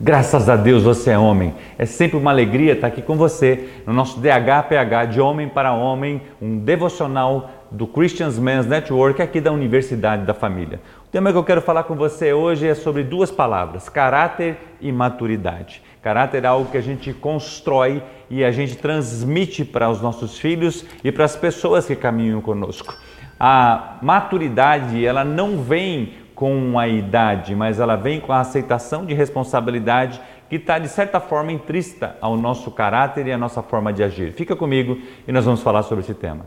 [0.00, 1.54] Graças a Deus você é homem.
[1.78, 6.20] É sempre uma alegria estar aqui com você no nosso DHPH de Homem para Homem,
[6.42, 10.80] um devocional do Christians Men's Network aqui da Universidade da Família.
[11.06, 14.90] O tema que eu quero falar com você hoje é sobre duas palavras: caráter e
[14.90, 15.80] maturidade.
[16.02, 20.84] Caráter é algo que a gente constrói e a gente transmite para os nossos filhos
[21.04, 22.96] e para as pessoas que caminham conosco.
[23.38, 29.14] A maturidade, ela não vem com a idade, mas ela vem com a aceitação de
[29.14, 34.02] responsabilidade que está, de certa forma, intrista ao nosso caráter e à nossa forma de
[34.02, 34.32] agir.
[34.32, 36.46] Fica comigo e nós vamos falar sobre esse tema.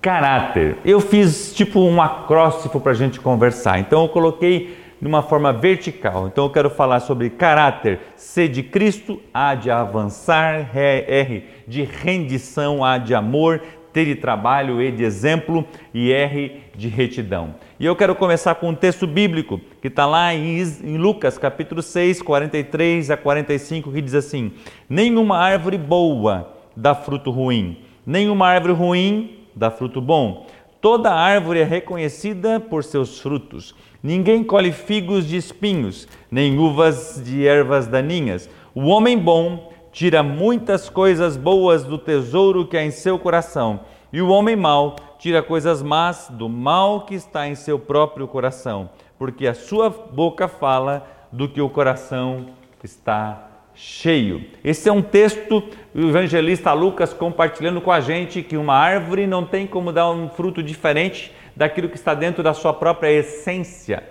[0.00, 0.78] Caráter.
[0.84, 3.78] Eu fiz tipo um acróstico para a gente conversar.
[3.78, 6.28] Então eu coloquei de uma forma vertical.
[6.28, 7.98] Então eu quero falar sobre caráter.
[8.14, 13.60] C de Cristo, A de avançar, R de rendição, A de amor,
[13.92, 17.56] T de trabalho, E de exemplo e R de retidão.
[17.80, 22.22] E eu quero começar com um texto bíblico que está lá em, Lucas capítulo 6,
[22.22, 24.52] 43 a 45, que diz assim:
[24.88, 30.46] Nenhuma árvore boa dá fruto ruim, nenhuma árvore ruim dá fruto bom.
[30.82, 33.72] Toda árvore é reconhecida por seus frutos.
[34.02, 38.50] Ninguém colhe figos de espinhos, nem uvas de ervas daninhas.
[38.74, 44.20] O homem bom tira muitas coisas boas do tesouro que há em seu coração, e
[44.20, 49.46] o homem mau tira coisas más do mal que está em seu próprio coração, porque
[49.46, 52.46] a sua boca fala do que o coração
[52.82, 54.44] está cheio.
[54.64, 55.62] Esse é um texto
[55.94, 60.28] do evangelista Lucas compartilhando com a gente que uma árvore não tem como dar um
[60.28, 64.02] fruto diferente daquilo que está dentro da sua própria essência.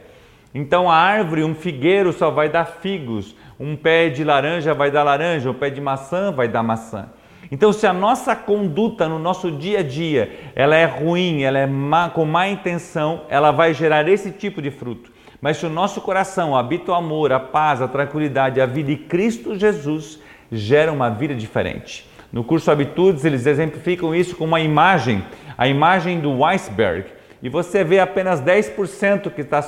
[0.53, 5.03] Então a árvore, um figueiro só vai dar figos, um pé de laranja vai dar
[5.03, 7.09] laranja, um pé de maçã vai dar maçã.
[7.51, 11.67] Então, se a nossa conduta no nosso dia a dia ela é ruim, ela é
[11.67, 15.11] má, com má intenção, ela vai gerar esse tipo de fruto.
[15.41, 18.97] Mas se o nosso coração habita o amor, a paz, a tranquilidade, a vida de
[18.97, 20.19] Cristo Jesus,
[20.51, 22.07] gera uma vida diferente.
[22.31, 25.25] No curso Habitudes, eles exemplificam isso com uma imagem,
[25.57, 27.05] a imagem do iceberg
[27.41, 29.59] e você vê apenas 10% que está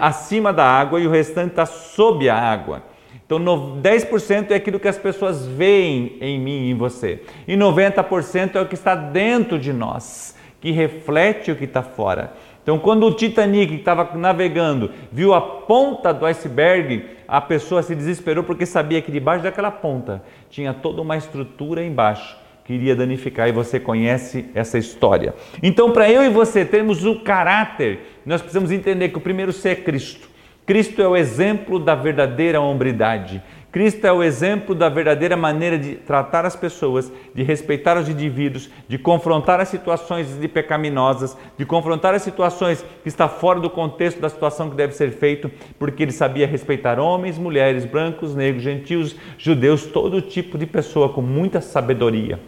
[0.00, 2.82] acima da água e o restante está sob a água.
[3.24, 3.38] Então,
[3.82, 8.60] 10% é aquilo que as pessoas veem em mim e em você, e 90% é
[8.60, 12.32] o que está dentro de nós, que reflete o que está fora.
[12.62, 18.44] Então, quando o Titanic estava navegando viu a ponta do iceberg, a pessoa se desesperou
[18.44, 23.80] porque sabia que debaixo daquela ponta tinha toda uma estrutura embaixo queria danificar e você
[23.80, 25.34] conhece essa história.
[25.62, 29.70] Então, para eu e você termos o caráter, nós precisamos entender que o primeiro ser
[29.70, 30.28] é Cristo.
[30.64, 33.42] Cristo é o exemplo da verdadeira hombridade.
[33.72, 38.68] Cristo é o exemplo da verdadeira maneira de tratar as pessoas, de respeitar os indivíduos,
[38.86, 44.20] de confrontar as situações de pecaminosas, de confrontar as situações que está fora do contexto
[44.20, 49.16] da situação que deve ser feito, porque ele sabia respeitar homens, mulheres, brancos, negros, gentios,
[49.38, 52.38] judeus, todo tipo de pessoa com muita sabedoria.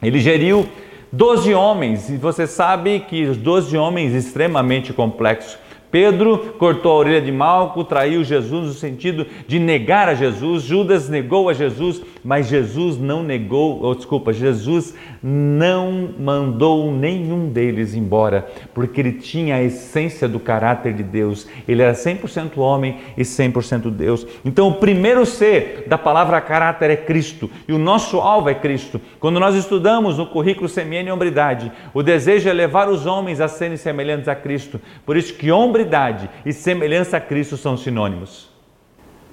[0.00, 0.68] Ele geriu
[1.10, 5.58] 12 homens, e você sabe que os 12 homens extremamente complexos
[5.90, 10.62] Pedro cortou a orelha de Malco, traiu Jesus no sentido de negar a Jesus.
[10.62, 17.94] Judas negou a Jesus, mas Jesus não negou, ou desculpa, Jesus não mandou nenhum deles
[17.94, 21.48] embora, porque ele tinha a essência do caráter de Deus.
[21.66, 24.26] Ele era 100% homem e 100% Deus.
[24.44, 29.00] Então, o primeiro ser da palavra caráter é Cristo, e o nosso alvo é Cristo.
[29.18, 33.48] Quando nós estudamos no currículo Semiene e Hombridade, o desejo é levar os homens a
[33.48, 34.80] serem semelhantes a Cristo.
[35.04, 38.50] Por isso que homem hombridade e semelhança a Cristo são sinônimos.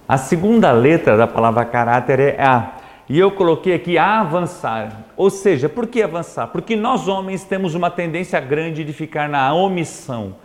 [0.07, 2.77] A segunda letra da palavra caráter é A.
[3.09, 5.05] E eu coloquei aqui avançar.
[5.15, 6.47] Ou seja, por que avançar?
[6.47, 10.35] Porque nós homens temos uma tendência grande de ficar na omissão,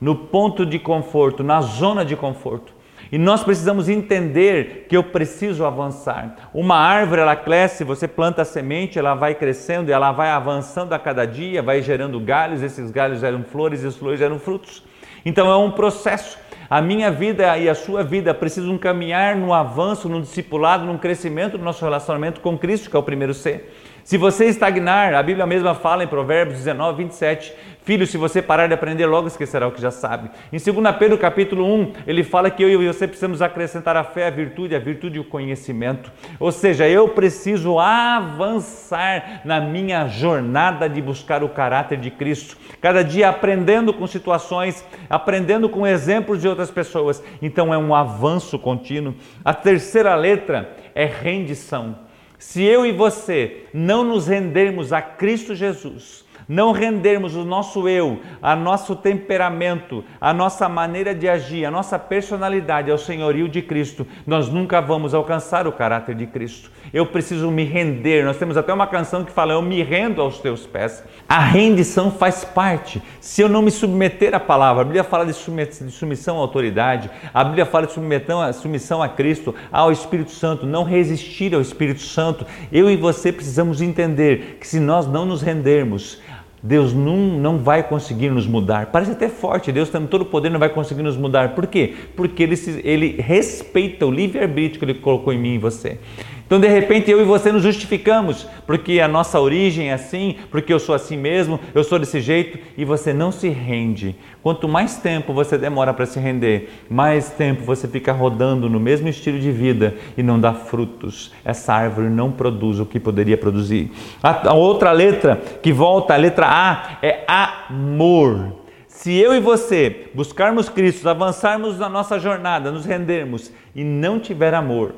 [0.00, 2.72] no ponto de conforto, na zona de conforto.
[3.10, 6.50] E nós precisamos entender que eu preciso avançar.
[6.52, 10.98] Uma árvore, ela cresce, você planta a semente, ela vai crescendo, ela vai avançando a
[10.98, 14.82] cada dia, vai gerando galhos, esses galhos geram flores e as flores geram frutos.
[15.24, 16.38] Então é um processo.
[16.68, 21.58] A minha vida e a sua vida precisam caminhar no avanço, no discipulado, no crescimento
[21.58, 23.70] do nosso relacionamento com Cristo, que é o primeiro ser.
[24.04, 28.66] Se você estagnar, a Bíblia mesma fala em Provérbios 19, 27, filho, se você parar
[28.66, 30.30] de aprender, logo esquecerá o que já sabe.
[30.52, 34.26] Em 2 Pedro capítulo 1, ele fala que eu e você precisamos acrescentar a fé,
[34.26, 36.12] a virtude, a virtude e o conhecimento.
[36.38, 42.58] Ou seja, eu preciso avançar na minha jornada de buscar o caráter de Cristo.
[42.82, 47.22] Cada dia aprendendo com situações, aprendendo com exemplos de outras pessoas.
[47.42, 49.14] Então é um avanço contínuo.
[49.44, 51.98] A terceira letra é rendição.
[52.38, 58.20] Se eu e você não nos rendermos a Cristo Jesus, não rendermos o nosso eu,
[58.42, 64.06] a nosso temperamento, a nossa maneira de agir, a nossa personalidade ao senhorio de Cristo,
[64.26, 66.70] nós nunca vamos alcançar o caráter de Cristo.
[66.92, 68.24] Eu preciso me render.
[68.24, 71.02] Nós temos até uma canção que fala: Eu me rendo aos teus pés.
[71.28, 73.02] A rendição faz parte.
[73.20, 77.42] Se eu não me submeter à palavra, a Bíblia fala de submissão à autoridade, a
[77.42, 82.46] Bíblia fala de submissão a Cristo, ao Espírito Santo, não resistir ao Espírito Santo.
[82.70, 86.22] Eu e você precisamos entender que se nós não nos rendermos,
[86.66, 88.86] Deus não, não vai conseguir nos mudar.
[88.86, 91.54] Parece até forte, Deus tem todo o poder, não vai conseguir nos mudar.
[91.54, 91.92] Por quê?
[92.16, 95.98] Porque ele, ele respeita o livre-arbítrio que ele colocou em mim e você.
[96.46, 100.72] Então, de repente, eu e você nos justificamos, porque a nossa origem é assim, porque
[100.72, 104.14] eu sou assim mesmo, eu sou desse jeito, e você não se rende.
[104.42, 109.08] Quanto mais tempo você demora para se render, mais tempo você fica rodando no mesmo
[109.08, 111.32] estilo de vida e não dá frutos.
[111.42, 113.90] Essa árvore não produz o que poderia produzir.
[114.22, 118.52] A, outra letra que volta, a letra A, é amor.
[118.86, 124.54] Se eu e você buscarmos Cristo, avançarmos na nossa jornada, nos rendermos e não tiver
[124.54, 124.94] amor,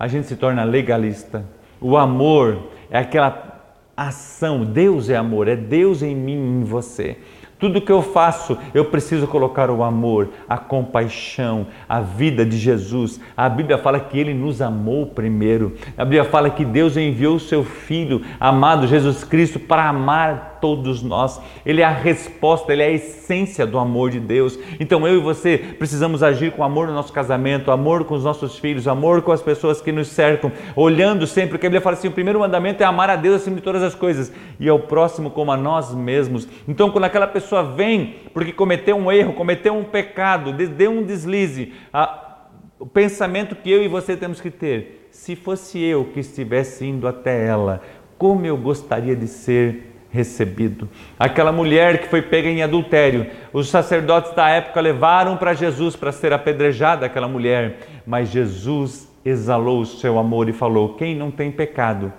[0.00, 1.44] a gente se torna legalista.
[1.78, 3.60] O amor é aquela
[3.94, 7.18] ação, Deus é amor, é Deus em mim e em você.
[7.58, 13.20] Tudo que eu faço, eu preciso colocar o amor, a compaixão, a vida de Jesus.
[13.36, 15.76] A Bíblia fala que ele nos amou primeiro.
[15.98, 21.02] A Bíblia fala que Deus enviou o seu filho, amado Jesus Cristo, para amar todos
[21.02, 21.40] nós.
[21.64, 24.58] Ele é a resposta, ele é a essência do amor de Deus.
[24.78, 28.58] Então eu e você precisamos agir com amor no nosso casamento, amor com os nossos
[28.58, 32.08] filhos, amor com as pessoas que nos cercam, olhando sempre, porque a Bíblia fala assim:
[32.08, 35.30] o primeiro mandamento é amar a Deus acima de todas as coisas e ao próximo
[35.30, 36.46] como a nós mesmos.
[36.68, 41.72] Então quando aquela pessoa vem porque cometeu um erro, cometeu um pecado, deu um deslize,
[41.92, 42.30] a,
[42.78, 47.06] o pensamento que eu e você temos que ter, se fosse eu que estivesse indo
[47.06, 47.82] até ela,
[48.16, 50.88] como eu gostaria de ser recebido.
[51.18, 56.12] Aquela mulher que foi pega em adultério, os sacerdotes da época levaram para Jesus para
[56.12, 61.50] ser apedrejada aquela mulher, mas Jesus exalou o seu amor e falou: quem não tem
[61.50, 62.12] pecado,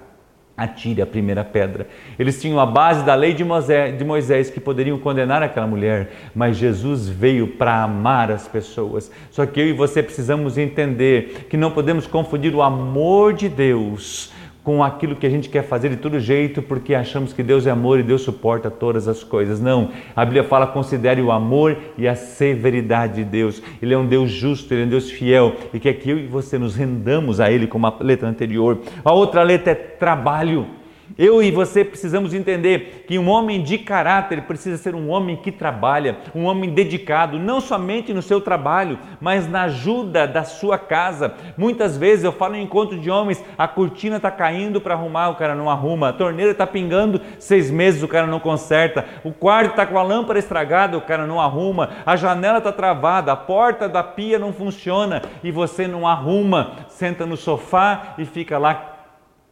[0.55, 1.87] atire a primeira pedra.
[2.17, 6.11] Eles tinham a base da lei de Moisés, de Moisés, que poderiam condenar aquela mulher,
[6.35, 9.11] mas Jesus veio para amar as pessoas.
[9.31, 14.31] Só que eu e você precisamos entender que não podemos confundir o amor de Deus
[14.63, 17.71] com aquilo que a gente quer fazer de todo jeito porque achamos que Deus é
[17.71, 19.59] amor e Deus suporta todas as coisas.
[19.59, 23.61] Não, a Bíblia fala: considere o amor e a severidade de Deus.
[23.81, 26.27] Ele é um Deus justo, ele é um Deus fiel e quer que eu e
[26.27, 28.79] você nos rendamos a Ele, como a letra anterior.
[29.03, 30.80] A outra letra é trabalho.
[31.17, 35.51] Eu e você precisamos entender que um homem de caráter precisa ser um homem que
[35.51, 41.33] trabalha, um homem dedicado, não somente no seu trabalho, mas na ajuda da sua casa.
[41.57, 45.35] Muitas vezes eu falo em encontro de homens, a cortina está caindo para arrumar, o
[45.35, 49.71] cara não arruma, a torneira está pingando seis meses, o cara não conserta, o quarto
[49.71, 53.87] está com a lâmpada estragada, o cara não arruma, a janela está travada, a porta
[53.89, 58.87] da pia não funciona e você não arruma, senta no sofá e fica lá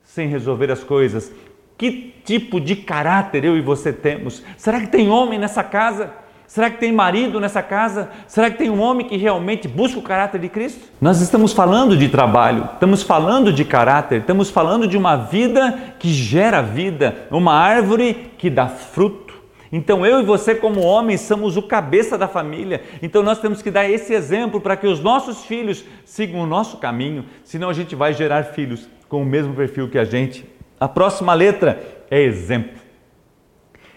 [0.04, 1.32] sem resolver as coisas.
[1.80, 4.44] Que tipo de caráter eu e você temos?
[4.58, 6.12] Será que tem homem nessa casa?
[6.46, 8.10] Será que tem marido nessa casa?
[8.28, 10.90] Será que tem um homem que realmente busca o caráter de Cristo?
[11.00, 16.10] Nós estamos falando de trabalho, estamos falando de caráter, estamos falando de uma vida que
[16.10, 19.36] gera vida, uma árvore que dá fruto.
[19.72, 22.84] Então eu e você, como homens, somos o cabeça da família.
[23.02, 26.76] Então nós temos que dar esse exemplo para que os nossos filhos sigam o nosso
[26.76, 30.88] caminho, senão a gente vai gerar filhos com o mesmo perfil que a gente a
[30.88, 32.80] próxima letra é exemplo.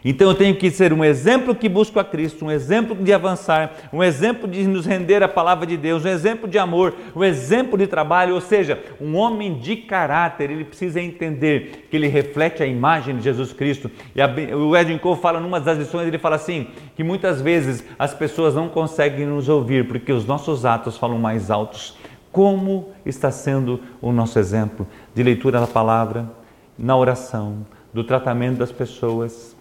[0.05, 3.73] Então eu tenho que ser um exemplo que busco a Cristo, um exemplo de avançar,
[3.93, 7.79] um exemplo de nos render à palavra de Deus, um exemplo de amor, um exemplo
[7.79, 12.67] de trabalho, ou seja, um homem de caráter, ele precisa entender que ele reflete a
[12.67, 13.89] imagem de Jesus Cristo.
[14.13, 17.85] E a, o Edwin Cole fala numa das lições, ele fala assim, que muitas vezes
[17.97, 21.97] as pessoas não conseguem nos ouvir porque os nossos atos falam mais altos.
[22.33, 24.85] Como está sendo o nosso exemplo
[25.15, 26.42] de leitura da palavra,
[26.83, 29.55] na oração, do tratamento das pessoas,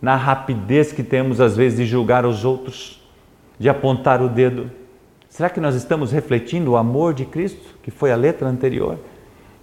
[0.00, 3.02] na rapidez que temos às vezes de julgar os outros,
[3.58, 4.70] de apontar o dedo.
[5.26, 8.98] Será que nós estamos refletindo o amor de Cristo, que foi a letra anterior?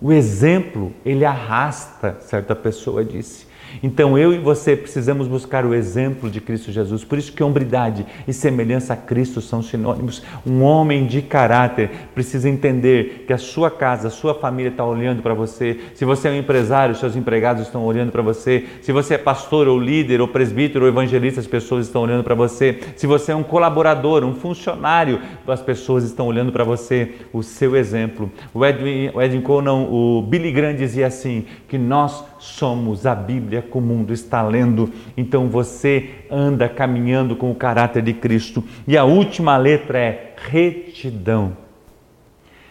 [0.01, 3.46] O exemplo, ele arrasta, certa pessoa disse.
[3.81, 7.03] Então eu e você precisamos buscar o exemplo de Cristo Jesus.
[7.03, 10.23] Por isso que hombridade e semelhança a Cristo são sinônimos.
[10.45, 15.21] Um homem de caráter precisa entender que a sua casa, a sua família está olhando
[15.21, 15.79] para você.
[15.93, 18.65] Se você é um empresário, seus empregados estão olhando para você.
[18.81, 22.35] Se você é pastor ou líder ou presbítero ou evangelista, as pessoas estão olhando para
[22.35, 22.79] você.
[22.95, 27.13] Se você é um colaborador, um funcionário, as pessoas estão olhando para você.
[27.33, 28.31] O seu exemplo.
[28.53, 33.56] O Edwin, o Edwin não, o Billy Graham dizia assim, que nós somos a Bíblia
[33.61, 34.91] que o mundo está lendo.
[35.15, 38.63] Então você anda caminhando com o caráter de Cristo.
[38.87, 41.57] E a última letra é retidão.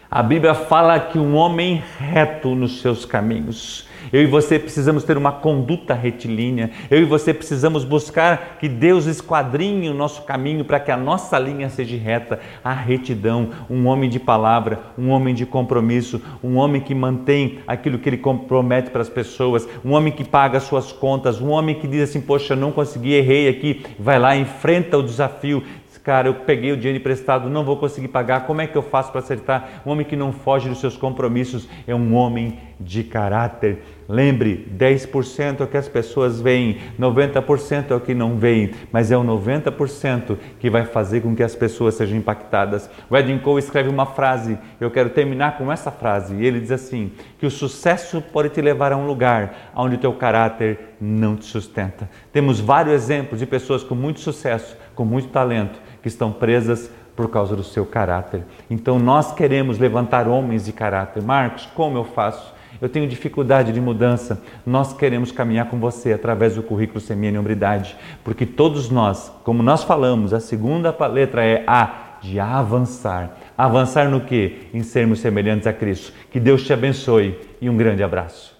[0.09, 3.87] A Bíblia fala que um homem reto nos seus caminhos.
[4.11, 6.71] Eu e você precisamos ter uma conduta retilínea.
[6.89, 11.37] Eu e você precisamos buscar que Deus esquadrinhe o nosso caminho para que a nossa
[11.37, 12.39] linha seja reta.
[12.63, 17.99] A retidão, um homem de palavra, um homem de compromisso, um homem que mantém aquilo
[17.99, 21.75] que ele compromete para as pessoas, um homem que paga as suas contas, um homem
[21.75, 23.83] que diz assim: Poxa, não consegui, errei aqui.
[23.99, 25.63] Vai lá, enfrenta o desafio,
[26.07, 29.11] Cara, eu peguei o dinheiro emprestado, não vou conseguir pagar, como é que eu faço
[29.11, 29.81] para acertar?
[29.85, 33.83] Um homem que não foge dos seus compromissos é um homem de caráter.
[34.09, 39.11] Lembre, 10% é o que as pessoas veem, 90% é o que não veem, mas
[39.11, 42.89] é o 90% que vai fazer com que as pessoas sejam impactadas.
[43.09, 46.71] O Edwin Cole escreve uma frase, eu quero terminar com essa frase, e ele diz
[46.71, 51.35] assim: que o sucesso pode te levar a um lugar onde o teu caráter não
[51.35, 52.09] te sustenta.
[52.31, 57.29] Temos vários exemplos de pessoas com muito sucesso, com muito talento, que estão presas por
[57.29, 58.43] causa do seu caráter.
[58.69, 61.21] Então nós queremos levantar homens de caráter.
[61.21, 62.55] Marcos, como eu faço?
[62.81, 64.41] Eu tenho dificuldade de mudança.
[64.65, 69.63] Nós queremos caminhar com você através do currículo Semeia em Hombridade, porque todos nós, como
[69.63, 73.37] nós falamos, a segunda letra é A, de avançar.
[73.57, 74.67] Avançar no que?
[74.73, 76.11] Em sermos semelhantes a Cristo.
[76.31, 78.56] Que Deus te abençoe e um grande abraço.